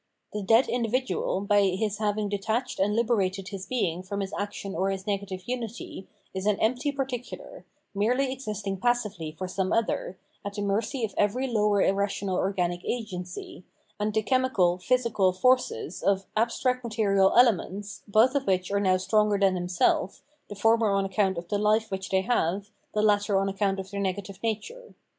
[0.33, 4.89] The dead individual, by his having detached and liberated his being from his action or
[4.89, 10.63] his negative unity, is an empty particular, merely existing passively for some other, at the
[10.63, 13.63] mercy of every lower irrational organic agency,
[13.99, 19.03] and the [chemical, physical] forces of abstract material elements, both of which are now The
[19.03, 22.21] Ethical World 447 stronger than himself, the former on account of the life which they
[22.21, 24.95] have, the latter on account of their negative nature.